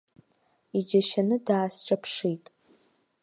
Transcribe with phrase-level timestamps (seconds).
[0.77, 2.45] Иџьашьаны даасҿаԥшит.